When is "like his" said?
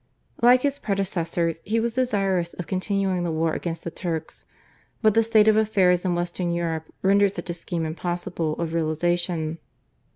0.41-0.79